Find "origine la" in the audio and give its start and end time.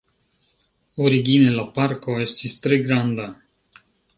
1.09-1.67